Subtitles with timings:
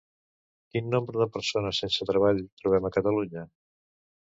[0.71, 3.47] Quin nombre de persones sense treball trobem a Catalunya?